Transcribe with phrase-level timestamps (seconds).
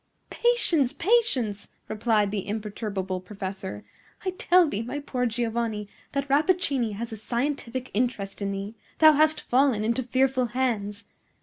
[0.31, 0.93] "Patience!
[0.93, 3.85] patience!" replied the imperturbable professor.
[4.25, 8.73] "I tell thee, my poor Giovanni, that Rappaccini has a scientific interest in thee.
[8.97, 11.03] Thou hast fallen into fearful hands!